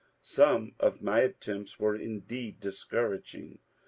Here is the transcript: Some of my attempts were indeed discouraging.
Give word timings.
Some 0.23 0.73
of 0.79 1.03
my 1.03 1.19
attempts 1.19 1.79
were 1.79 1.95
indeed 1.95 2.59
discouraging. 2.59 3.59